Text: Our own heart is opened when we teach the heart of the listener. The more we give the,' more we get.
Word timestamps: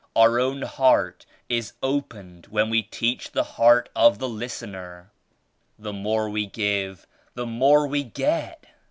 Our 0.15 0.39
own 0.39 0.63
heart 0.63 1.27
is 1.47 1.73
opened 1.83 2.47
when 2.47 2.71
we 2.71 2.81
teach 2.81 3.29
the 3.33 3.43
heart 3.43 3.87
of 3.95 4.17
the 4.17 4.27
listener. 4.27 5.11
The 5.77 5.93
more 5.93 6.27
we 6.27 6.47
give 6.47 7.05
the,' 7.35 7.45
more 7.45 7.85
we 7.85 8.03
get. 8.03 8.65